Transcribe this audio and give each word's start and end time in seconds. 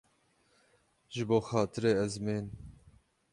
Ji 1.13 1.23
bo 1.27 1.37
xatirê 1.47 1.91
ezmên. 2.05 2.45